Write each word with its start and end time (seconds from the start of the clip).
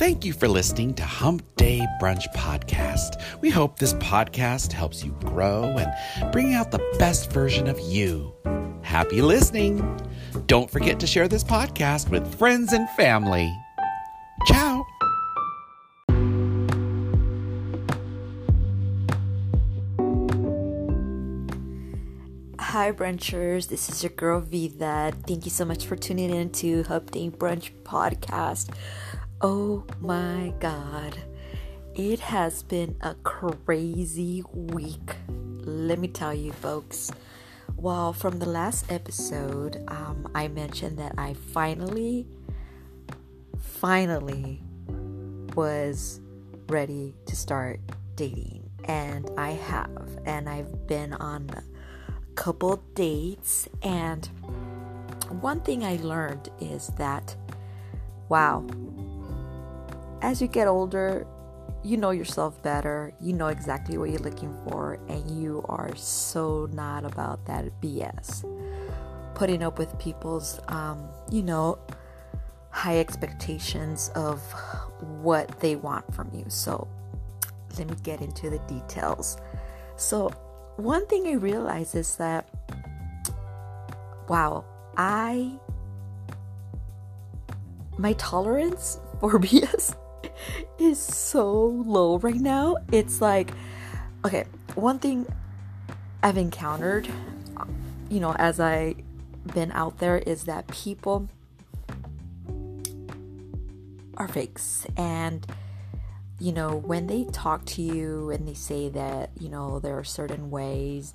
Thank 0.00 0.24
you 0.24 0.32
for 0.32 0.48
listening 0.48 0.94
to 0.94 1.02
Hump 1.04 1.42
Day 1.56 1.86
Brunch 2.00 2.24
Podcast. 2.34 3.22
We 3.42 3.50
hope 3.50 3.78
this 3.78 3.92
podcast 3.92 4.72
helps 4.72 5.04
you 5.04 5.12
grow 5.26 5.76
and 5.76 6.32
bring 6.32 6.54
out 6.54 6.70
the 6.70 6.78
best 6.98 7.30
version 7.30 7.68
of 7.68 7.78
you. 7.80 8.32
Happy 8.80 9.20
listening! 9.20 10.00
Don't 10.46 10.70
forget 10.70 10.98
to 11.00 11.06
share 11.06 11.28
this 11.28 11.44
podcast 11.44 12.08
with 12.08 12.34
friends 12.36 12.72
and 12.72 12.88
family. 12.88 13.54
Ciao! 14.46 14.86
Hi, 22.58 22.90
brunchers. 22.92 23.68
This 23.68 23.90
is 23.90 24.02
your 24.02 24.12
girl 24.12 24.40
Vida. 24.40 25.12
Thank 25.26 25.44
you 25.44 25.50
so 25.50 25.66
much 25.66 25.84
for 25.84 25.96
tuning 25.96 26.30
in 26.30 26.48
to 26.52 26.84
Hump 26.84 27.10
Day 27.10 27.28
Brunch 27.28 27.72
Podcast. 27.82 28.70
Oh 29.42 29.84
my 30.00 30.52
God. 30.60 31.16
It 31.94 32.20
has 32.20 32.62
been 32.62 32.96
a 33.00 33.14
crazy 33.14 34.44
week. 34.52 35.16
Let 35.64 35.98
me 35.98 36.08
tell 36.08 36.34
you, 36.34 36.52
folks. 36.52 37.10
Well, 37.74 38.12
from 38.12 38.38
the 38.38 38.44
last 38.44 38.92
episode, 38.92 39.82
um, 39.88 40.28
I 40.34 40.48
mentioned 40.48 40.98
that 40.98 41.14
I 41.16 41.32
finally, 41.32 42.26
finally 43.58 44.62
was 45.56 46.20
ready 46.68 47.14
to 47.24 47.34
start 47.34 47.80
dating. 48.16 48.68
And 48.84 49.30
I 49.38 49.52
have. 49.52 50.18
And 50.26 50.50
I've 50.50 50.86
been 50.86 51.14
on 51.14 51.48
a 51.56 51.62
couple 52.34 52.82
dates. 52.94 53.70
And 53.82 54.28
one 55.40 55.60
thing 55.60 55.82
I 55.82 55.96
learned 55.96 56.50
is 56.60 56.88
that, 56.98 57.34
wow, 58.28 58.66
as 60.22 60.40
you 60.40 60.48
get 60.48 60.66
older, 60.66 61.26
you 61.82 61.96
know 61.96 62.10
yourself 62.10 62.62
better, 62.62 63.12
you 63.20 63.32
know 63.32 63.48
exactly 63.48 63.96
what 63.96 64.10
you're 64.10 64.20
looking 64.20 64.54
for, 64.68 64.98
and 65.08 65.30
you 65.30 65.64
are 65.68 65.94
so 65.96 66.68
not 66.72 67.04
about 67.04 67.46
that 67.46 67.64
BS. 67.80 68.44
Putting 69.34 69.62
up 69.62 69.78
with 69.78 69.98
people's, 69.98 70.60
um, 70.68 71.08
you 71.30 71.42
know, 71.42 71.78
high 72.70 72.98
expectations 72.98 74.10
of 74.14 74.40
what 75.22 75.60
they 75.60 75.76
want 75.76 76.12
from 76.14 76.30
you. 76.34 76.44
So, 76.48 76.86
let 77.78 77.88
me 77.88 77.96
get 78.02 78.20
into 78.20 78.50
the 78.50 78.58
details. 78.60 79.38
So, 79.96 80.28
one 80.76 81.06
thing 81.06 81.26
I 81.28 81.32
realized 81.32 81.94
is 81.94 82.16
that, 82.16 82.48
wow, 84.28 84.64
I, 84.96 85.52
my 87.96 88.12
tolerance 88.14 89.00
for 89.20 89.38
BS 89.38 89.96
is 90.78 90.98
so 90.98 91.66
low 91.66 92.18
right 92.18 92.40
now. 92.40 92.76
It's 92.92 93.20
like, 93.20 93.52
okay, 94.24 94.44
one 94.74 94.98
thing 94.98 95.26
I've 96.22 96.38
encountered, 96.38 97.08
you 98.08 98.20
know, 98.20 98.34
as 98.38 98.60
I 98.60 98.96
been 99.54 99.72
out 99.72 99.98
there 99.98 100.18
is 100.18 100.44
that 100.44 100.66
people 100.68 101.28
are 104.16 104.28
fakes 104.28 104.86
and 104.98 105.46
you 106.38 106.52
know 106.52 106.76
when 106.76 107.06
they 107.06 107.24
talk 107.32 107.64
to 107.64 107.80
you 107.80 108.30
and 108.30 108.46
they 108.46 108.54
say 108.54 108.90
that 108.90 109.30
you 109.38 109.48
know 109.48 109.78
there 109.78 109.96
are 109.96 110.04
certain 110.04 110.50
ways 110.50 111.14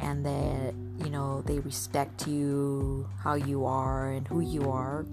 and 0.00 0.24
that 0.26 0.74
you 1.02 1.10
know 1.10 1.40
they 1.42 1.58
respect 1.60 2.26
you 2.26 3.08
how 3.22 3.34
you 3.34 3.64
are 3.64 4.10
and 4.10 4.28
who 4.28 4.40
you 4.40 4.70
are 4.70 5.06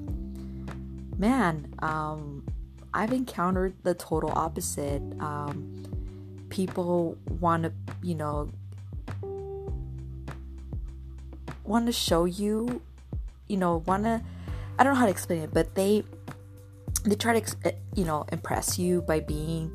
man 1.18 1.74
um 1.80 2.44
I've 2.94 3.14
encountered 3.14 3.76
the 3.84 3.94
total 3.94 4.32
opposite. 4.32 5.02
Um, 5.20 5.84
people 6.50 7.18
want 7.40 7.64
to, 7.64 7.74
you 8.02 8.16
know, 8.16 8.50
want 11.64 11.86
to 11.86 11.92
show 11.92 12.26
you, 12.26 12.82
you 13.48 13.58
know, 13.58 13.84
want 13.86 14.04
to. 14.04 14.22
I 14.78 14.84
don't 14.84 14.94
know 14.94 15.00
how 15.00 15.06
to 15.06 15.12
explain 15.12 15.42
it, 15.42 15.54
but 15.54 15.76
they 15.76 16.04
they 17.04 17.16
try 17.16 17.40
to, 17.40 17.56
eh, 17.66 17.72
you 17.96 18.06
know, 18.06 18.26
impress 18.32 18.80
you 18.80 19.02
by 19.02 19.20
being 19.20 19.72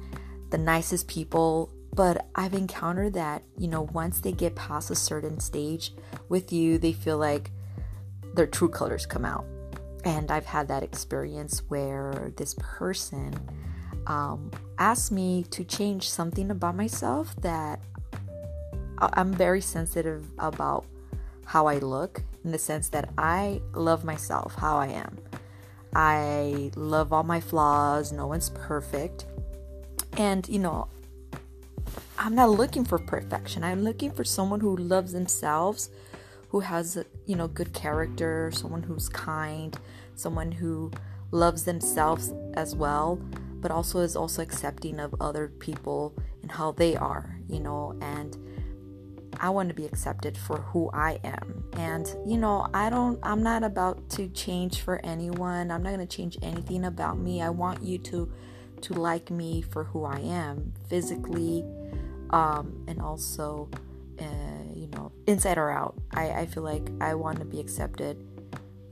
the 0.51 0.59
nicest 0.59 1.09
people. 1.09 1.71
But 1.95 2.27
I've 2.35 2.55
encountered 2.55 3.15
that, 3.15 3.45
you 3.57 3.69
know, 3.69 3.83
once 3.83 4.21
they 4.21 4.33
get 4.33 4.57
past 4.57 4.91
a 4.91 4.97
certain 4.97 5.39
stage 5.39 5.93
with 6.29 6.53
you, 6.53 6.77
they 6.77 6.93
feel 6.93 7.19
like 7.19 7.53
their 8.35 8.49
true 8.49 8.69
colors 8.69 9.07
come 9.07 9.25
out 9.25 9.47
and 10.05 10.31
I've 10.31 10.47
had 10.47 10.69
that 10.69 10.83
experience 10.83 11.63
where 11.69 12.33
this 12.37 12.55
person 12.59 13.35
um, 14.07 14.51
asked 14.79 15.13
me 15.13 15.45
to 15.51 15.65
change 15.65 16.09
something 16.09 16.51
about 16.51 16.77
myself 16.77 17.35
that 17.37 17.81
I'm 18.99 19.33
very 19.33 19.61
sensitive 19.61 20.27
about 20.39 20.85
how 21.47 21.67
I 21.67 21.79
look 21.79 22.23
in 22.45 22.53
the 22.53 22.59
sense 22.59 22.89
that 22.91 23.11
I 23.19 23.61
love 23.73 24.05
myself, 24.05 24.55
how 24.55 24.77
I 24.77 24.89
am. 24.89 25.19
I 25.95 26.71
love 26.77 27.13
all 27.13 27.23
my 27.23 27.41
flaws, 27.41 28.13
no 28.13 28.27
one's 28.27 28.51
perfect. 28.51 29.27
And, 30.17 30.49
you 30.49 30.59
know, 30.59 30.89
I'm 32.19 32.35
not 32.35 32.51
looking 32.51 32.85
for 32.85 32.99
perfection. 32.99 33.65
I'm 33.65 33.83
looking 33.83 34.11
for 34.11 34.25
someone 34.25 34.61
who 34.61 34.77
loves 34.77 35.13
themselves, 35.13 35.91
who 36.49 36.61
has, 36.61 37.03
you 37.27 37.37
know, 37.37 37.49
good 37.49 37.73
character, 37.73 38.51
someone 38.53 38.83
who's 38.83 39.09
kind, 39.09 39.77
someone 40.15 40.53
who 40.53 40.91
loves 41.31 41.65
themselves 41.65 42.33
as 42.55 42.75
well, 42.77 43.17
but 43.61 43.71
also 43.71 44.01
is 44.01 44.17
also 44.17 44.43
accepting 44.43 45.01
of 45.01 45.15
other 45.21 45.49
people 45.59 46.15
and 46.43 46.53
how 46.53 46.73
they 46.73 46.97
are, 46.97 47.39
you 47.49 47.61
know, 47.61 47.97
and 48.01 48.37
I 49.41 49.51
want 49.51 49.69
to 49.69 49.75
be 49.75 49.85
accepted 49.85 50.39
for 50.39 50.59
who 50.59 50.91
I 50.93 51.19
am. 51.25 51.65
And, 51.73 52.07
you 52.25 52.39
know, 52.39 52.69
I 52.73 52.89
don't, 52.89 53.19
I'm 53.23 53.43
not 53.43 53.65
about 53.65 54.09
to 54.11 54.29
change 54.29 54.83
for 54.83 55.05
anyone. 55.05 55.71
I'm 55.71 55.83
not 55.83 55.93
going 55.95 56.07
to 56.07 56.17
change 56.17 56.39
anything 56.41 56.85
about 56.85 57.19
me. 57.19 57.43
I 57.43 57.51
want 57.51 57.83
you 57.83 57.99
to, 57.99 58.33
to 58.83 58.93
like 58.95 59.31
me 59.31 59.63
for 59.63 59.85
who 59.85 60.05
I 60.05 60.21
am 60.21 60.73
physically, 60.89 61.65
um, 62.31 62.85
and 62.87 63.01
also, 63.01 63.69
uh, 64.21 64.73
you 64.73 64.87
know, 64.89 65.11
inside 65.27 65.59
or 65.59 65.71
out. 65.71 65.97
I, 66.13 66.31
I 66.31 66.47
feel 66.47 66.63
like 66.63 66.89
I 67.01 67.15
want 67.15 67.39
to 67.41 67.45
be 67.45 67.61
accepted 67.61 68.25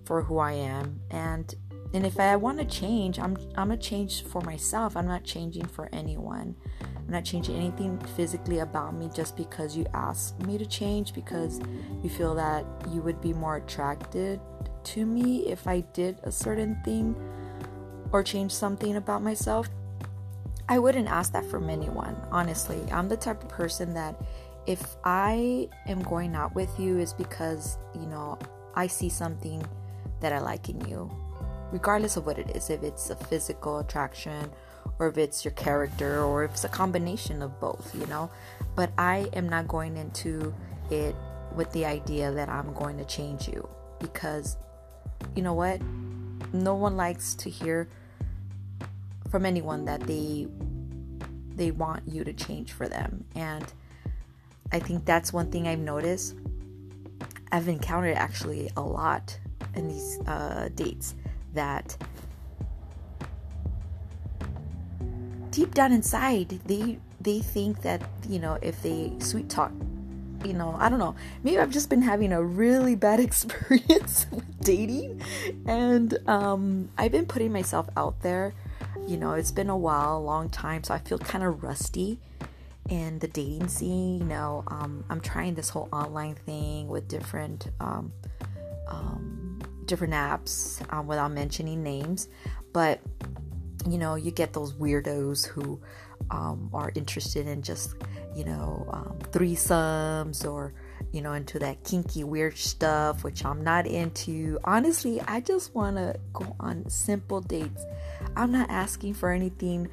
for 0.05 0.23
who 0.23 0.39
I 0.39 0.53
am 0.53 1.01
and 1.11 1.55
and 1.95 2.07
if 2.07 2.19
I 2.19 2.37
want 2.37 2.59
to 2.59 2.65
change, 2.65 3.19
I'm 3.19 3.37
I'm 3.55 3.71
a 3.71 3.77
change 3.77 4.25
for 4.25 4.41
myself. 4.41 4.97
I'm 4.97 5.07
not 5.07 5.25
changing 5.25 5.67
for 5.67 5.91
anyone. 5.93 6.57
I'm 6.81 7.11
not 7.13 7.25
changing 7.25 7.57
anything 7.57 7.99
physically 8.17 8.61
about 8.61 8.95
me 8.95 9.11
just 9.15 9.37
because 9.37 9.77
you 9.77 9.87
asked 9.93 10.41
me 10.47 10.57
to 10.57 10.65
change 10.65 11.13
because 11.13 11.61
you 12.03 12.09
feel 12.09 12.35
that 12.37 12.65
you 12.91 13.03
would 13.03 13.21
be 13.21 13.35
more 13.35 13.57
attracted 13.57 14.41
to 14.85 15.05
me 15.05 15.47
if 15.47 15.67
I 15.67 15.81
did 15.81 16.19
a 16.23 16.33
certain 16.33 16.81
thing 16.85 17.15
or 18.11 18.23
change 18.23 18.53
something 18.53 18.97
about 18.97 19.23
myself. 19.23 19.69
I 20.69 20.79
wouldn't 20.79 21.09
ask 21.09 21.33
that 21.33 21.45
from 21.45 21.69
anyone, 21.69 22.17
honestly. 22.31 22.81
I'm 22.91 23.09
the 23.09 23.17
type 23.17 23.43
of 23.43 23.49
person 23.51 23.93
that 23.95 24.17
if 24.67 24.97
I 25.05 25.69
am 25.87 26.03
going 26.03 26.35
out 26.35 26.55
with 26.55 26.71
you 26.79 26.99
is 26.99 27.13
because, 27.13 27.77
you 27.95 28.07
know, 28.07 28.39
I 28.75 28.87
see 28.87 29.09
something 29.09 29.63
that 30.23 30.33
I 30.33 30.41
like 30.41 30.69
in 30.69 30.81
you, 30.89 31.11
regardless 31.71 32.17
of 32.17 32.27
what 32.27 32.39
it 32.39 32.57
is, 32.57 32.71
if 32.71 32.83
it's 32.83 33.11
a 33.11 33.17
physical 33.17 33.79
attraction 33.79 34.51
or 34.99 35.09
if 35.09 35.19
it's 35.19 35.45
your 35.45 35.53
character 35.53 36.23
or 36.23 36.45
if 36.45 36.53
it's 36.53 36.65
a 36.65 36.69
combination 36.69 37.43
of 37.43 37.61
both, 37.61 37.95
you 37.95 38.07
know. 38.07 38.31
But 38.75 38.93
I 38.97 39.29
am 39.35 39.49
not 39.49 39.69
going 39.69 39.97
into 39.97 40.55
it 40.91 41.15
with 41.55 41.71
the 41.73 41.85
idea 41.85 42.33
that 42.33 42.49
I'm 42.49 42.73
going 42.73 42.97
to 42.99 43.05
change 43.05 43.49
you 43.49 43.69
because 43.99 44.57
you 45.37 45.43
know 45.43 45.55
what? 45.55 45.81
No 46.53 46.75
one 46.75 46.97
likes 46.97 47.35
to 47.37 47.51
hear 47.51 47.89
from 49.31 49.47
anyone 49.47 49.85
that 49.87 50.01
they 50.01 50.47
they 51.55 51.71
want 51.71 52.03
you 52.07 52.25
to 52.25 52.33
change 52.33 52.73
for 52.73 52.89
them. 52.89 53.25
And 53.35 53.65
I 54.73 54.79
think 54.79 55.05
that's 55.05 55.33
one 55.33 55.51
thing 55.51 55.69
I've 55.69 55.79
noticed. 55.79 56.35
I've 57.51 57.69
encountered 57.69 58.17
actually 58.17 58.71
a 58.77 58.81
lot 58.81 59.39
in 59.75 59.89
these 59.89 60.21
uh, 60.27 60.69
dates 60.75 61.15
that 61.55 61.97
deep 65.51 65.75
down 65.75 65.93
inside 65.93 66.49
they 66.67 66.99
they 67.21 67.39
think 67.41 67.83
that 67.83 68.03
you 68.29 68.39
know 68.39 68.59
if 68.63 68.83
they 68.83 69.13
sweet 69.19 69.49
talk 69.51 69.71
you 70.45 70.55
know 70.55 70.75
i 70.81 70.89
don't 70.89 70.99
know. 70.99 71.15
Maybe 71.45 71.59
i've 71.59 71.71
just 71.71 71.89
been 71.89 72.03
having 72.03 72.33
a 72.33 72.43
really 72.43 72.97
bad 72.97 73.21
experience 73.29 74.27
with 74.31 74.61
dating. 74.61 75.23
And 75.67 76.19
um 76.27 76.89
i've 76.99 77.13
been 77.13 77.27
putting 77.27 77.53
myself 77.53 77.89
out 77.97 78.21
there. 78.23 78.55
You 79.07 79.17
know 79.19 79.33
it's 79.33 79.53
been 79.53 79.69
a 79.69 79.77
while 79.77 80.19
a 80.19 80.25
long 80.25 80.49
time 80.49 80.83
so 80.85 80.95
i 80.95 80.99
feel 80.99 81.19
kind 81.19 81.45
of 81.45 81.63
rusty 81.63 82.19
in 82.89 83.19
the 83.21 83.29
dating 83.29 83.69
scene 83.69 84.19
you 84.21 84.25
know. 84.25 84.65
Um, 84.69 85.05
i'm 85.11 85.21
trying 85.21 85.55
this 85.55 85.69
whole 85.69 85.89
online 85.93 86.35
thing 86.35 86.89
with 86.89 87.09
different 87.09 87.69
um, 87.79 88.13
um, 88.89 89.42
different 89.87 90.15
apps 90.15 90.81
um, 90.93 91.07
without 91.07 91.33
mentioning 91.33 91.83
names. 91.83 92.29
But 92.73 93.01
you 93.89 93.99
know, 93.99 94.15
you 94.15 94.31
get 94.31 94.53
those 94.53 94.73
weirdos 94.75 95.47
who 95.47 95.81
um, 96.31 96.71
are 96.73 96.93
interested 96.95 97.47
in 97.47 97.63
just, 97.63 97.95
you 98.35 98.45
know, 98.45 98.87
um, 98.91 99.19
threesomes 99.31 100.49
or, 100.49 100.73
you 101.13 101.21
know, 101.21 101.33
into 101.33 101.59
that 101.59 101.83
kinky, 101.85 102.25
weird 102.25 102.57
stuff, 102.57 103.25
which 103.25 103.45
I'm 103.45 103.63
not 103.63 103.87
into. 103.87 104.59
Honestly, 104.65 105.21
I 105.23 105.41
just 105.41 105.75
want 105.75 105.97
to 105.97 106.19
go 106.33 106.55
on 106.61 106.89
simple 106.89 107.41
dates. 107.41 107.85
I'm 108.37 108.53
not 108.53 108.71
asking 108.71 109.15
for 109.15 109.31
anything, 109.31 109.89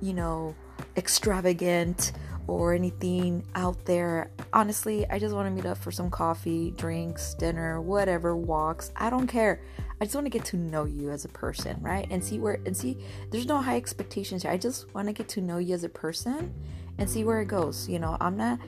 you 0.00 0.12
know, 0.12 0.54
extravagant 0.96 2.12
or 2.46 2.74
anything 2.74 3.44
out 3.54 3.84
there. 3.86 4.30
Honestly, 4.52 5.06
I 5.08 5.20
just 5.20 5.32
want 5.32 5.46
to 5.46 5.50
meet 5.50 5.64
up 5.64 5.78
for 5.78 5.92
some 5.92 6.10
coffee, 6.10 6.72
drinks, 6.72 7.34
dinner, 7.34 7.80
whatever, 7.80 8.34
walks. 8.34 8.90
I 8.96 9.08
don't 9.08 9.28
care. 9.28 9.62
I 10.00 10.04
just 10.04 10.16
want 10.16 10.24
to 10.24 10.30
get 10.30 10.44
to 10.46 10.56
know 10.56 10.86
you 10.86 11.10
as 11.10 11.24
a 11.24 11.28
person, 11.28 11.76
right? 11.80 12.06
And 12.10 12.24
see 12.24 12.40
where 12.40 12.58
and 12.66 12.76
see 12.76 12.98
there's 13.30 13.46
no 13.46 13.60
high 13.60 13.76
expectations 13.76 14.42
here. 14.42 14.50
I 14.50 14.56
just 14.56 14.92
want 14.92 15.06
to 15.06 15.12
get 15.12 15.28
to 15.28 15.40
know 15.40 15.58
you 15.58 15.74
as 15.74 15.84
a 15.84 15.88
person 15.88 16.52
and 16.98 17.08
see 17.08 17.22
where 17.22 17.40
it 17.40 17.46
goes. 17.46 17.88
You 17.88 18.00
know, 18.00 18.16
I'm 18.20 18.36
not 18.36 18.58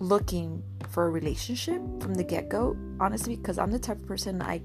looking 0.00 0.62
for 0.90 1.06
a 1.06 1.10
relationship 1.10 1.80
from 2.02 2.14
the 2.14 2.24
get-go, 2.24 2.76
honestly, 3.00 3.36
because 3.36 3.58
I'm 3.58 3.70
the 3.70 3.78
type 3.78 3.98
of 3.98 4.06
person 4.06 4.42
I 4.42 4.60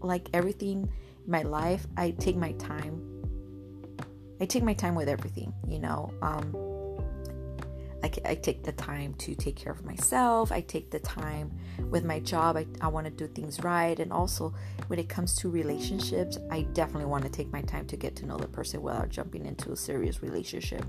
like 0.00 0.28
everything 0.32 0.90
in 1.24 1.30
my 1.30 1.42
life. 1.42 1.86
I 1.96 2.10
take 2.12 2.36
my 2.36 2.52
time. 2.52 3.00
I 4.40 4.46
take 4.46 4.64
my 4.64 4.74
time 4.74 4.96
with 4.96 5.08
everything, 5.08 5.52
you 5.68 5.78
know. 5.78 6.12
Um 6.20 6.69
I, 8.02 8.10
I 8.24 8.34
take 8.34 8.62
the 8.62 8.72
time 8.72 9.14
to 9.14 9.34
take 9.34 9.56
care 9.56 9.72
of 9.72 9.84
myself. 9.84 10.52
I 10.52 10.60
take 10.60 10.90
the 10.90 10.98
time 11.00 11.52
with 11.90 12.04
my 12.04 12.20
job. 12.20 12.56
I, 12.56 12.66
I 12.80 12.88
want 12.88 13.06
to 13.06 13.10
do 13.10 13.26
things 13.26 13.62
right. 13.62 13.98
And 13.98 14.12
also, 14.12 14.54
when 14.86 14.98
it 14.98 15.08
comes 15.08 15.34
to 15.36 15.50
relationships, 15.50 16.38
I 16.50 16.62
definitely 16.62 17.06
want 17.06 17.24
to 17.24 17.30
take 17.30 17.52
my 17.52 17.62
time 17.62 17.86
to 17.86 17.96
get 17.96 18.16
to 18.16 18.26
know 18.26 18.36
the 18.36 18.48
person 18.48 18.82
without 18.82 19.08
jumping 19.08 19.46
into 19.46 19.72
a 19.72 19.76
serious 19.76 20.22
relationship. 20.22 20.84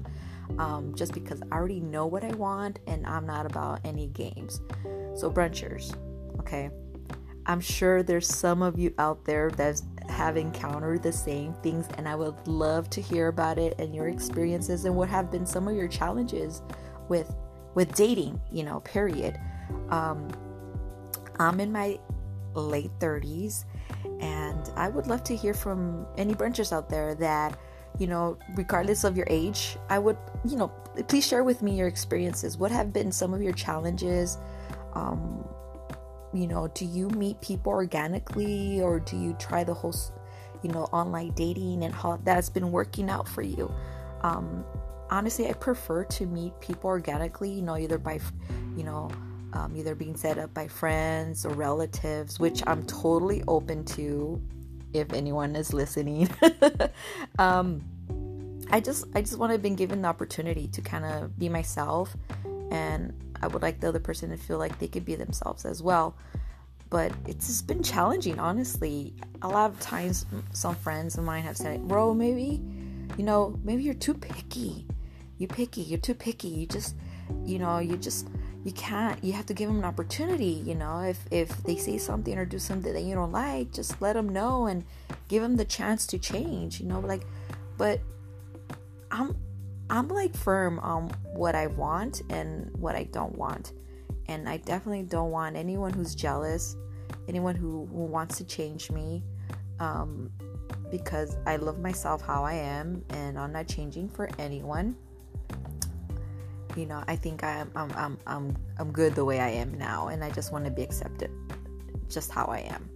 Um, 0.58 0.94
just 0.96 1.14
because 1.14 1.42
I 1.52 1.56
already 1.56 1.80
know 1.80 2.08
what 2.08 2.24
I 2.24 2.32
want 2.32 2.80
and 2.88 3.08
I'm 3.08 3.26
not 3.26 3.46
about 3.46 3.80
any 3.86 4.08
games. 4.08 4.62
So, 5.16 5.32
brunchers, 5.32 5.96
okay? 6.40 6.70
I'm 7.46 7.60
sure 7.60 8.04
there's 8.04 8.28
some 8.28 8.62
of 8.62 8.78
you 8.78 8.94
out 8.98 9.26
there 9.26 9.50
that 9.52 9.82
have 10.10 10.38
encountered 10.38 11.02
the 11.02 11.12
same 11.12 11.54
things, 11.64 11.88
and 11.98 12.08
I 12.08 12.16
would 12.16 12.48
love 12.48 12.90
to 12.92 13.02
hear 13.02 13.30
about 13.30 13.58
it 13.58 13.80
and 13.80 13.96
your 13.96 14.10
experiences 14.10 14.86
and 14.86 14.96
what 14.96 15.10
have 15.10 15.32
been 15.32 15.46
some 15.46 15.68
of 15.68 15.76
your 15.76 15.88
challenges 15.88 16.62
with 17.10 17.36
with 17.76 17.94
dating 17.96 18.40
you 18.52 18.64
know 18.64 18.80
period. 18.82 19.40
Um 19.90 20.30
i'm 21.40 21.60
in 21.60 21.72
my 21.72 21.98
late 22.54 22.92
30s 23.00 23.64
and 24.20 24.70
i 24.76 24.90
would 24.90 25.08
love 25.08 25.24
to 25.24 25.36
hear 25.36 25.54
from 25.54 26.06
any 26.18 26.34
brunchers 26.34 26.74
out 26.74 26.90
there 26.90 27.16
that 27.16 27.58
you 27.98 28.06
know 28.06 28.38
regardless 28.56 29.06
of 29.06 29.16
your 29.16 29.26
age 29.30 29.78
i 29.90 29.98
would 29.98 30.18
you 30.46 30.58
know 30.58 30.70
please 31.08 31.26
share 31.26 31.44
with 31.44 31.62
me 31.62 31.78
your 31.78 31.88
experiences. 31.88 32.58
What 32.58 32.72
have 32.72 32.92
been 32.92 33.12
some 33.12 33.34
of 33.34 33.42
your 33.42 33.54
challenges? 33.54 34.38
Um 34.94 35.48
you 36.34 36.48
know 36.48 36.70
do 36.70 36.86
you 36.86 37.10
meet 37.10 37.42
people 37.42 37.72
organically 37.74 38.82
or 38.82 39.00
do 39.00 39.18
you 39.18 39.34
try 39.34 39.64
the 39.64 39.74
whole 39.74 39.96
you 40.64 40.72
know 40.72 40.84
online 40.86 41.32
dating 41.32 41.84
and 41.84 41.94
how 41.94 42.18
that's 42.24 42.50
been 42.50 42.72
working 42.72 43.10
out 43.10 43.28
for 43.28 43.42
you? 43.42 43.74
Um 44.22 44.66
honestly, 45.12 45.50
I 45.50 45.54
prefer 45.54 46.06
to 46.06 46.26
meet 46.26 46.60
people 46.62 46.90
organically, 46.90 47.52
you 47.52 47.62
know, 47.62 47.78
either 47.78 47.98
by, 47.98 48.20
you 48.76 48.84
know, 48.84 49.12
um, 49.54 49.76
either 49.76 49.94
being 49.94 50.16
set 50.16 50.38
up 50.38 50.54
by 50.54 50.68
friends 50.68 51.46
or 51.46 51.50
relatives, 51.50 52.40
which 52.40 52.64
I'm 52.66 52.84
totally 52.86 53.44
open 53.48 53.84
to 53.86 54.42
if 54.94 55.12
anyone 55.14 55.56
is 55.56 55.74
listening. 55.74 56.30
um, 57.40 57.82
I 58.72 58.80
just 58.80 59.06
I 59.14 59.22
just 59.22 59.38
want 59.38 59.52
to 59.52 59.60
be 59.60 59.70
given 59.72 60.02
the 60.02 60.08
opportunity 60.08 60.68
to 60.68 60.82
kind 60.82 61.04
of 61.04 61.38
be 61.38 61.50
myself 61.50 62.16
and 62.72 63.14
I 63.42 63.48
would 63.48 63.62
like 63.62 63.82
the 63.82 63.90
other 63.90 64.00
person 64.00 64.30
to 64.30 64.38
feel 64.38 64.58
like 64.58 64.80
they 64.80 64.88
could 64.88 65.04
be 65.04 65.16
themselves 65.16 65.66
as 65.66 65.84
well. 65.84 66.16
But 66.90 67.12
it's 67.28 67.48
just 67.48 67.68
been 67.68 67.84
challenging, 67.84 68.40
honestly. 68.40 69.14
A 69.42 69.48
lot 69.48 69.72
of 69.72 69.80
times 69.80 70.26
some 70.52 70.76
friends 70.76 71.18
of 71.18 71.24
mine 71.24 71.44
have 71.44 71.58
said, 71.58 71.86
Bro, 71.88 72.14
maybe, 72.14 72.62
you 73.18 73.24
know, 73.24 73.58
maybe 73.64 73.84
you're 73.84 73.94
too 73.94 74.14
picky 74.14 74.86
you're 75.42 75.48
picky 75.48 75.82
you're 75.82 76.00
too 76.00 76.14
picky 76.14 76.48
you 76.48 76.68
just 76.68 76.96
you 77.46 77.58
know 77.58 77.80
you 77.80 77.98
just 77.98 78.28
you 78.64 78.72
can't 78.74 79.22
you 79.24 79.34
have 79.34 79.46
to 79.48 79.56
give 79.56 79.68
them 79.68 79.80
an 79.80 79.86
opportunity 79.86 80.62
you 80.66 80.76
know 80.76 81.00
if 81.00 81.20
if 81.32 81.64
they 81.64 81.76
say 81.76 81.98
something 81.98 82.38
or 82.38 82.46
do 82.46 82.60
something 82.60 82.94
that 82.94 83.02
you 83.02 83.16
don't 83.16 83.32
like 83.32 83.74
just 83.74 84.00
let 84.02 84.14
them 84.14 84.30
know 84.30 84.68
and 84.68 84.86
give 85.28 85.42
them 85.42 85.56
the 85.56 85.66
chance 85.66 86.06
to 86.06 86.20
change 86.20 86.80
you 86.80 86.86
know 86.86 87.00
like 87.00 87.24
but 87.78 88.00
i'm 89.10 89.36
i'm 89.90 90.08
like 90.10 90.36
firm 90.36 90.78
on 90.80 91.10
what 91.34 91.56
i 91.56 91.66
want 91.66 92.22
and 92.30 92.70
what 92.78 92.96
i 92.96 93.04
don't 93.06 93.36
want 93.36 93.74
and 94.28 94.48
i 94.48 94.58
definitely 94.58 95.02
don't 95.02 95.32
want 95.32 95.56
anyone 95.56 95.92
who's 95.92 96.14
jealous 96.14 96.76
anyone 97.28 97.56
who, 97.56 97.88
who 97.88 98.06
wants 98.06 98.38
to 98.38 98.44
change 98.44 98.92
me 98.92 99.24
um, 99.80 100.30
because 100.92 101.38
i 101.48 101.56
love 101.56 101.80
myself 101.80 102.22
how 102.22 102.44
i 102.44 102.54
am 102.54 103.04
and 103.10 103.40
i'm 103.40 103.52
not 103.52 103.68
changing 103.68 104.08
for 104.08 104.30
anyone 104.38 104.96
you 106.76 106.86
know 106.86 107.04
i 107.08 107.16
think 107.16 107.44
i'm 107.44 107.72
i'm 107.76 107.92
i'm 107.96 108.18
i'm, 108.28 108.58
I'm 108.80 108.92
good 108.92 109.16
the 109.16 109.26
way 109.26 109.40
i 109.40 109.50
am 109.50 109.78
now 109.78 110.08
and 110.08 110.24
i 110.24 110.30
just 110.30 110.52
want 110.52 110.66
to 110.66 110.72
be 110.72 110.84
accepted 110.84 111.32
just 112.12 112.32
how 112.32 112.46
i 112.46 112.60
am. 112.60 112.90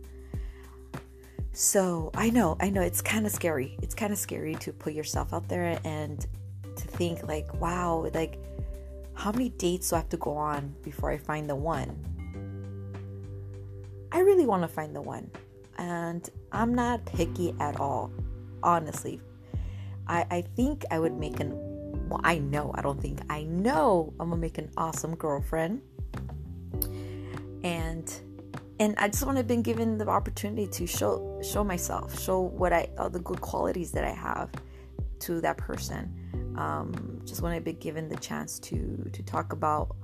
So 1.54 2.12
i 2.16 2.30
know 2.30 2.58
i 2.60 2.70
know 2.70 2.82
it's 2.82 3.02
kind 3.02 3.26
of 3.26 3.32
scary. 3.32 3.78
It's 3.82 3.96
kind 3.96 4.12
of 4.12 4.20
scary 4.20 4.56
to 4.56 4.74
put 4.74 4.94
yourself 4.94 5.34
out 5.34 5.48
there 5.48 5.80
and 5.86 6.26
to 6.76 6.88
think 6.88 7.24
like 7.28 7.54
wow 7.62 8.10
like 8.14 8.38
how 9.14 9.32
many 9.32 9.50
dates 9.50 9.90
do 9.90 9.96
i 9.96 10.00
have 10.00 10.10
to 10.10 10.18
go 10.18 10.36
on 10.36 10.76
before 10.84 11.12
i 11.12 11.18
find 11.18 11.50
the 11.50 11.56
one? 11.56 11.90
I 14.12 14.20
really 14.20 14.46
want 14.46 14.64
to 14.64 14.68
find 14.68 14.96
the 14.96 15.02
one 15.02 15.32
and 15.78 16.30
i'm 16.52 16.74
not 16.74 17.06
picky 17.06 17.56
at 17.60 17.80
all 17.80 18.12
honestly. 18.62 19.22
I 20.08 20.26
i 20.30 20.42
think 20.42 20.84
i 20.92 21.00
would 21.00 21.14
make 21.18 21.40
an 21.40 21.54
well, 22.08 22.22
I 22.24 22.40
know, 22.40 22.72
I 22.76 22.82
don't 22.82 23.02
think, 23.02 23.20
I 23.30 23.44
know 23.44 24.14
I'm 24.20 24.30
gonna 24.30 24.42
make 24.42 24.58
an 24.58 24.70
awesome 24.78 25.16
girlfriend. 25.16 25.82
And 27.64 28.22
and 28.80 28.94
I 28.98 29.08
just 29.08 29.26
want 29.26 29.38
to 29.38 29.44
been 29.44 29.62
given 29.62 29.98
the 29.98 30.08
opportunity 30.08 30.68
to 30.68 30.86
show 30.86 31.40
show 31.42 31.64
myself, 31.64 32.20
show 32.20 32.42
what 32.42 32.74
I 32.74 32.90
all 32.98 33.10
the 33.10 33.20
good 33.20 33.42
qualities 33.42 33.92
that 33.92 34.04
I 34.04 34.12
have 34.12 34.50
to 35.20 35.42
that 35.42 35.58
person. 35.58 36.14
Um, 36.58 37.22
just 37.26 37.42
want 37.42 37.56
to 37.56 37.62
be 37.62 37.74
given 37.74 38.08
the 38.10 38.18
chance 38.18 38.60
to 38.60 39.10
to 39.12 39.24
talk 39.24 39.54
about, 39.54 39.96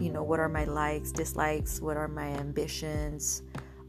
you 0.00 0.10
know, 0.10 0.22
what 0.22 0.40
are 0.40 0.48
my 0.48 0.64
likes, 0.64 1.12
dislikes, 1.12 1.80
what 1.80 1.96
are 1.96 2.08
my 2.08 2.28
ambitions. 2.28 3.42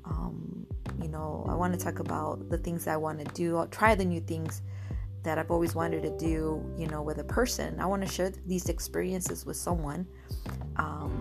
Um, 0.05 0.65
you 1.01 1.07
know, 1.07 1.45
I 1.49 1.53
want 1.53 1.77
to 1.77 1.79
talk 1.79 1.99
about 1.99 2.49
the 2.49 2.57
things 2.57 2.87
I 2.87 2.97
want 2.97 3.19
to 3.19 3.25
do. 3.33 3.57
I'll 3.57 3.67
try 3.67 3.95
the 3.95 4.05
new 4.05 4.21
things 4.21 4.61
that 5.23 5.37
I've 5.37 5.51
always 5.51 5.75
wanted 5.75 6.03
to 6.03 6.17
do, 6.17 6.63
you 6.77 6.87
know, 6.87 7.01
with 7.01 7.19
a 7.19 7.23
person. 7.23 7.79
I 7.79 7.85
want 7.85 8.01
to 8.01 8.07
share 8.07 8.31
these 8.45 8.69
experiences 8.69 9.45
with 9.45 9.57
someone, 9.57 10.07
um, 10.77 11.11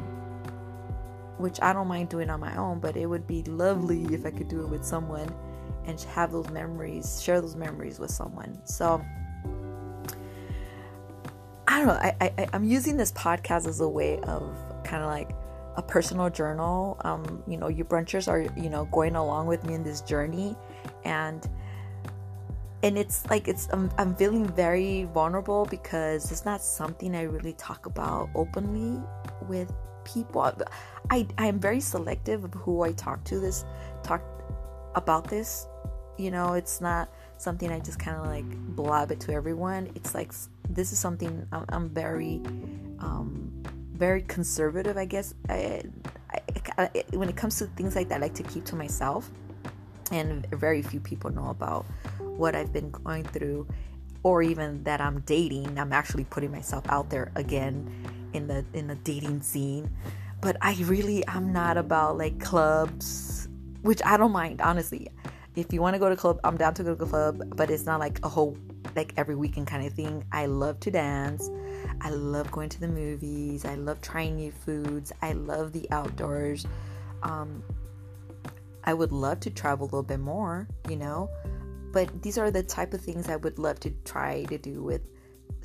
which 1.38 1.60
I 1.60 1.72
don't 1.72 1.88
mind 1.88 2.08
doing 2.08 2.30
on 2.30 2.40
my 2.40 2.56
own, 2.56 2.80
but 2.80 2.96
it 2.96 3.06
would 3.06 3.26
be 3.26 3.42
lovely 3.44 4.04
if 4.14 4.24
I 4.24 4.30
could 4.30 4.48
do 4.48 4.60
it 4.62 4.68
with 4.68 4.84
someone 4.84 5.34
and 5.86 6.00
have 6.00 6.32
those 6.32 6.48
memories, 6.50 7.22
share 7.22 7.40
those 7.40 7.56
memories 7.56 7.98
with 7.98 8.10
someone. 8.10 8.60
So, 8.64 9.04
I 11.68 11.78
don't 11.78 11.88
know. 11.88 11.94
I, 11.94 12.16
I 12.20 12.48
I'm 12.52 12.64
using 12.64 12.96
this 12.96 13.12
podcast 13.12 13.66
as 13.66 13.80
a 13.80 13.88
way 13.88 14.20
of 14.20 14.56
kind 14.84 15.02
of 15.02 15.10
like 15.10 15.30
a 15.76 15.82
personal 15.82 16.30
journal. 16.30 16.96
Um, 17.04 17.42
you 17.46 17.56
know, 17.56 17.68
you 17.68 17.84
brunchers 17.84 18.28
are 18.28 18.46
you 18.58 18.70
know 18.70 18.86
going 18.86 19.16
along 19.16 19.46
with 19.46 19.64
me 19.64 19.74
in 19.74 19.82
this 19.82 20.00
journey, 20.00 20.56
and 21.04 21.48
and 22.86 22.96
it's 22.96 23.26
like 23.28 23.48
it's 23.48 23.68
I'm, 23.72 23.90
I'm 23.98 24.14
feeling 24.14 24.46
very 24.46 25.08
vulnerable 25.12 25.66
because 25.66 26.30
it's 26.30 26.44
not 26.44 26.62
something 26.62 27.16
I 27.16 27.22
really 27.22 27.54
talk 27.54 27.86
about 27.86 28.30
openly 28.36 29.02
with 29.48 29.72
people. 30.04 30.52
I 31.10 31.26
I 31.36 31.46
am 31.46 31.58
very 31.58 31.80
selective 31.80 32.44
of 32.44 32.54
who 32.54 32.82
I 32.82 32.92
talk 32.92 33.24
to. 33.24 33.40
This 33.40 33.64
talk 34.04 34.22
about 34.94 35.28
this. 35.28 35.66
You 36.16 36.30
know, 36.30 36.54
it's 36.54 36.80
not 36.80 37.10
something 37.38 37.70
I 37.72 37.80
just 37.80 37.98
kind 37.98 38.18
of 38.18 38.26
like 38.26 38.48
blab 38.76 39.10
it 39.10 39.18
to 39.20 39.32
everyone. 39.32 39.90
It's 39.96 40.14
like 40.14 40.32
this 40.70 40.92
is 40.92 40.98
something 41.00 41.44
I'm, 41.50 41.64
I'm 41.70 41.88
very 41.88 42.40
um, 43.00 43.50
very 43.94 44.22
conservative. 44.22 44.96
I 44.96 45.06
guess 45.06 45.34
I, 45.48 45.82
I, 46.30 46.40
I, 46.78 47.04
when 47.14 47.28
it 47.28 47.36
comes 47.36 47.58
to 47.58 47.66
things 47.66 47.96
like 47.96 48.08
that, 48.10 48.18
I 48.18 48.20
like 48.20 48.34
to 48.34 48.44
keep 48.44 48.64
to 48.66 48.76
myself, 48.76 49.28
and 50.12 50.46
very 50.52 50.82
few 50.82 51.00
people 51.00 51.30
know 51.30 51.48
about 51.48 51.84
what 52.36 52.54
I've 52.54 52.72
been 52.72 52.90
going 52.90 53.24
through 53.24 53.66
or 54.22 54.42
even 54.42 54.82
that 54.84 55.00
I'm 55.00 55.20
dating. 55.20 55.78
I'm 55.78 55.92
actually 55.92 56.24
putting 56.24 56.50
myself 56.50 56.84
out 56.88 57.10
there 57.10 57.30
again 57.36 57.90
in 58.32 58.46
the 58.46 58.64
in 58.72 58.86
the 58.88 58.96
dating 58.96 59.42
scene. 59.42 59.90
But 60.40 60.56
I 60.60 60.76
really 60.84 61.26
I'm 61.28 61.52
not 61.52 61.76
about 61.76 62.18
like 62.18 62.40
clubs, 62.40 63.48
which 63.82 64.02
I 64.04 64.16
don't 64.16 64.32
mind 64.32 64.60
honestly. 64.60 65.08
If 65.54 65.72
you 65.72 65.80
want 65.80 65.94
to 65.94 65.98
go 65.98 66.10
to 66.10 66.16
club, 66.16 66.38
I'm 66.44 66.58
down 66.58 66.74
to 66.74 66.82
go 66.82 66.94
to 66.94 67.06
club, 67.06 67.42
but 67.56 67.70
it's 67.70 67.86
not 67.86 67.98
like 67.98 68.20
a 68.22 68.28
whole 68.28 68.58
like 68.94 69.14
every 69.16 69.34
weekend 69.34 69.66
kind 69.66 69.86
of 69.86 69.92
thing. 69.92 70.24
I 70.32 70.46
love 70.46 70.80
to 70.80 70.90
dance. 70.90 71.50
I 72.00 72.10
love 72.10 72.50
going 72.50 72.68
to 72.70 72.80
the 72.80 72.88
movies. 72.88 73.64
I 73.64 73.76
love 73.76 74.00
trying 74.00 74.36
new 74.36 74.52
foods. 74.52 75.12
I 75.22 75.32
love 75.32 75.72
the 75.72 75.90
outdoors. 75.90 76.66
Um, 77.22 77.62
I 78.84 78.94
would 78.94 79.12
love 79.12 79.40
to 79.40 79.50
travel 79.50 79.84
a 79.84 79.88
little 79.88 80.02
bit 80.02 80.20
more, 80.20 80.68
you 80.88 80.96
know, 80.96 81.30
but 81.96 82.22
these 82.22 82.36
are 82.36 82.50
the 82.50 82.62
type 82.62 82.92
of 82.92 83.00
things 83.00 83.30
I 83.30 83.36
would 83.36 83.58
love 83.58 83.80
to 83.80 83.90
try 84.04 84.44
to 84.50 84.58
do 84.58 84.82
with 84.82 85.00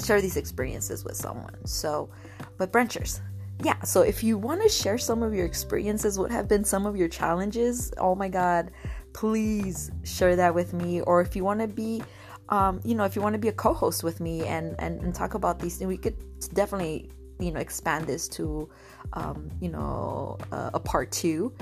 share 0.02 0.22
these 0.22 0.38
experiences 0.38 1.04
with 1.04 1.18
someone. 1.18 1.68
So, 1.68 2.10
but 2.58 2.72
brunchers, 2.72 3.20
yeah. 3.62 3.82
So 3.82 4.00
if 4.02 4.24
you 4.24 4.38
want 4.38 4.64
to 4.64 4.70
share 4.70 4.98
some 4.98 5.24
of 5.24 5.34
your 5.34 5.46
experiences, 5.46 6.18
what 6.18 6.32
have 6.32 6.48
been 6.48 6.64
some 6.64 6.86
of 6.86 6.96
your 6.96 7.10
challenges? 7.10 7.92
Oh 7.98 8.16
my 8.16 8.30
God, 8.30 8.72
please 9.12 9.92
share 10.06 10.38
that 10.38 10.56
with 10.56 10.72
me. 10.72 11.02
Or 11.02 11.20
if 11.20 11.36
you 11.36 11.44
want 11.44 11.60
to 11.60 11.68
be 11.68 12.02
um, 12.48 12.80
you 12.86 12.96
know, 12.96 13.04
if 13.04 13.14
you 13.14 13.22
want 13.22 13.34
to 13.34 13.40
be 13.40 13.50
a 13.50 13.54
co-host 13.54 14.02
with 14.02 14.22
me 14.22 14.46
and, 14.46 14.74
and, 14.80 15.02
and 15.02 15.14
talk 15.14 15.34
about 15.34 15.60
these 15.60 15.76
things, 15.78 15.90
we 15.90 15.98
could 15.98 16.16
definitely, 16.54 17.12
you 17.40 17.52
know, 17.52 17.60
expand 17.60 18.08
this 18.08 18.30
to, 18.30 18.70
um, 19.14 19.50
you 19.60 19.70
know, 19.70 20.38
uh, 20.54 20.70
a 20.74 20.80
part 20.80 21.12
two. 21.12 21.54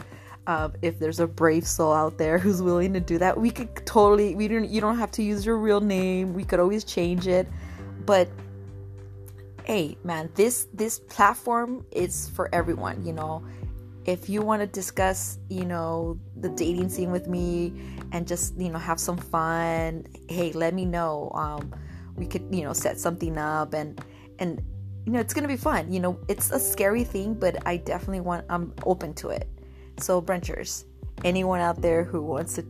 Uh, 0.48 0.70
if 0.82 0.98
there's 0.98 1.20
a 1.20 1.28
brave 1.28 1.68
soul 1.68 1.94
out 1.94 2.18
there 2.18 2.38
who's 2.40 2.62
willing 2.62 2.94
to 2.94 3.00
do 3.00 3.18
that, 3.20 3.40
we 3.40 3.52
could 3.52 3.86
totally. 3.86 4.36
We 4.36 4.48
don't. 4.48 4.68
You 4.68 4.82
don't 4.82 4.98
have 4.98 5.12
to 5.12 5.24
use 5.24 5.46
your 5.46 5.58
real 5.58 5.82
name. 5.82 6.34
We 6.34 6.44
could 6.44 6.60
always 6.60 6.84
change 6.84 7.28
it. 7.28 7.48
But 8.06 8.30
hey, 9.66 9.98
man, 10.04 10.30
this 10.34 10.68
this 10.74 11.00
platform 11.00 11.86
is 11.92 12.30
for 12.30 12.50
everyone. 12.54 13.06
You 13.06 13.14
know, 13.14 13.44
if 14.06 14.28
you 14.28 14.42
want 14.42 14.62
to 14.62 14.68
discuss, 14.68 15.38
you 15.50 15.66
know, 15.66 16.20
the 16.38 16.50
dating 16.50 16.90
scene 16.90 17.12
with 17.12 17.28
me 17.28 17.74
and 18.12 18.28
just, 18.28 18.58
you 18.58 18.70
know, 18.70 18.80
have 18.80 19.00
some 19.00 19.18
fun, 19.18 20.08
hey, 20.28 20.52
let 20.54 20.74
me 20.74 20.86
know. 20.86 21.32
Um, 21.36 21.72
we 22.16 22.26
could, 22.26 22.48
you 22.50 22.64
know, 22.64 22.74
set 22.74 23.00
something 23.00 23.38
up 23.38 23.76
and 23.76 24.04
and 24.40 24.62
you 25.06 25.14
know, 25.14 25.20
it's 25.20 25.34
gonna 25.34 25.48
be 25.48 25.58
fun. 25.58 25.92
You 25.92 26.00
know, 26.00 26.20
it's 26.28 26.52
a 26.52 26.60
scary 26.60 27.04
thing, 27.04 27.34
but 27.36 27.56
I 27.68 27.78
definitely 27.78 28.22
want 28.22 28.46
I'm 28.50 28.74
open 28.86 29.14
to 29.16 29.30
it. 29.30 29.48
So 30.00 30.22
brunchers, 30.22 30.86
anyone 31.24 31.60
out 31.60 31.82
there 31.82 32.04
who 32.04 32.22
wants 32.22 32.56
to 32.56 32.64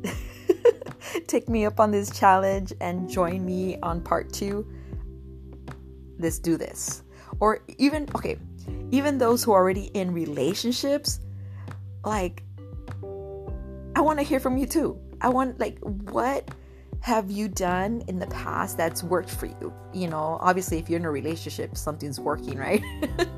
take 1.27 1.47
me 1.47 1.65
up 1.65 1.79
on 1.79 1.91
this 1.91 2.09
challenge 2.17 2.73
and 2.81 3.09
join 3.09 3.45
me 3.45 3.77
on 3.81 4.01
part 4.01 4.33
two, 4.33 4.65
let's 6.17 6.39
do 6.39 6.57
this. 6.57 7.03
Or 7.39 7.61
even 7.77 8.07
okay, 8.15 8.37
even 8.91 9.17
those 9.17 9.43
who 9.43 9.51
are 9.51 9.61
already 9.61 9.85
in 9.93 10.11
relationships, 10.11 11.19
like 12.03 12.43
I 13.95 14.01
want 14.01 14.19
to 14.19 14.23
hear 14.23 14.39
from 14.39 14.57
you 14.57 14.65
too. 14.65 14.99
I 15.21 15.29
want 15.29 15.59
like 15.59 15.77
what 15.79 16.49
have 17.01 17.31
you 17.31 17.47
done 17.47 18.03
in 18.07 18.19
the 18.19 18.27
past 18.27 18.77
that's 18.77 19.03
worked 19.03 19.29
for 19.29 19.45
you? 19.45 19.73
You 19.93 20.07
know, 20.07 20.37
obviously 20.41 20.77
if 20.77 20.89
you're 20.89 20.99
in 20.99 21.05
a 21.05 21.11
relationship, 21.11 21.77
something's 21.77 22.19
working, 22.19 22.57
right? 22.57 22.83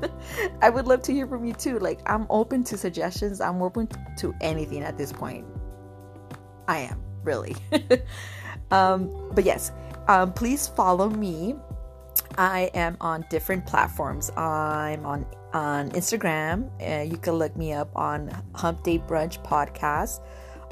I 0.62 0.70
would 0.70 0.86
love 0.86 1.02
to 1.02 1.12
hear 1.12 1.26
from 1.26 1.44
you 1.44 1.54
too. 1.54 1.78
Like 1.78 2.00
I'm 2.06 2.26
open 2.28 2.64
to 2.64 2.76
suggestions. 2.76 3.40
I'm 3.40 3.62
open 3.62 3.88
to 4.18 4.34
anything 4.40 4.82
at 4.82 4.98
this 4.98 5.12
point. 5.12 5.46
I 6.68 6.78
am, 6.80 7.02
really. 7.22 7.56
um, 8.70 9.30
but 9.32 9.44
yes, 9.44 9.72
um, 10.08 10.32
please 10.32 10.68
follow 10.68 11.08
me. 11.08 11.54
I 12.38 12.70
am 12.74 12.96
on 13.00 13.24
different 13.30 13.66
platforms. 13.66 14.30
I'm 14.36 15.04
on 15.06 15.26
on 15.52 15.90
Instagram. 15.90 16.70
Uh, 16.80 17.02
you 17.02 17.18
can 17.18 17.34
look 17.34 17.54
me 17.56 17.72
up 17.72 17.94
on 17.94 18.30
Hump 18.54 18.82
Day 18.82 18.98
Brunch 18.98 19.42
Podcast, 19.44 20.20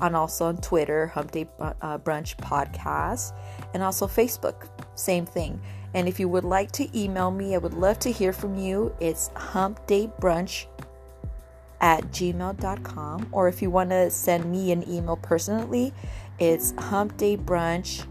and 0.01 0.17
also 0.17 0.47
on 0.47 0.57
Twitter, 0.59 1.09
Hump 1.09 1.31
Day 1.33 1.49
uh, 1.61 1.99
Brunch 1.99 2.37
Podcast, 2.37 3.33
and 3.75 3.83
also 3.83 4.07
Facebook. 4.07 4.69
Same 4.95 5.27
thing. 5.27 5.61
And 5.95 6.09
if 6.09 6.21
you 6.21 6.29
would 6.29 6.45
like 6.45 6.71
to 6.73 6.99
email 6.99 7.31
me, 7.31 7.55
I 7.55 7.59
would 7.59 7.75
love 7.75 7.99
to 8.01 8.13
hear 8.13 8.33
from 8.33 8.57
you. 8.57 8.95
It's 9.01 9.31
humpdaybrunch 9.31 10.67
at 11.81 12.03
gmail.com. 12.13 13.29
Or 13.33 13.49
if 13.49 13.63
you 13.63 13.71
want 13.71 13.91
to 13.91 14.11
send 14.11 14.51
me 14.51 14.73
an 14.73 14.89
email 14.89 15.17
personally, 15.17 15.93
it's 16.39 16.73
humpdaybrunch 16.73 18.07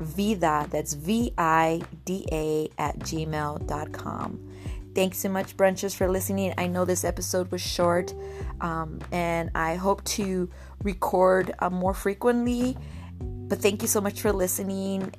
vida, 0.00 0.66
that's 0.70 0.94
V 0.94 1.32
I 1.38 1.80
D 2.04 2.26
A, 2.30 2.68
at 2.78 2.98
gmail.com. 2.98 4.48
Thanks 4.94 5.18
so 5.18 5.28
much, 5.28 5.56
Brunchers, 5.56 5.94
for 5.94 6.08
listening. 6.08 6.52
I 6.58 6.66
know 6.66 6.84
this 6.84 7.04
episode 7.04 7.50
was 7.50 7.62
short, 7.62 8.12
um, 8.60 9.00
and 9.10 9.50
I 9.54 9.76
hope 9.76 10.04
to 10.16 10.50
record 10.82 11.54
uh, 11.60 11.70
more 11.70 11.94
frequently. 11.94 12.76
But 13.20 13.60
thank 13.60 13.82
you 13.82 13.88
so 13.88 14.00
much 14.00 14.20
for 14.20 14.32
listening. 14.32 15.12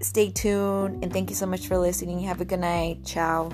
Stay 0.00 0.30
tuned, 0.30 1.02
and 1.02 1.12
thank 1.12 1.30
you 1.30 1.36
so 1.36 1.46
much 1.46 1.66
for 1.66 1.76
listening. 1.76 2.20
Have 2.20 2.40
a 2.40 2.44
good 2.44 2.60
night. 2.60 3.04
Ciao. 3.04 3.50